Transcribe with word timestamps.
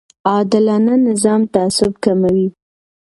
عادلانه 0.29 0.93
نظام 1.09 1.41
تعصب 1.53 1.91
کموي 2.03 2.47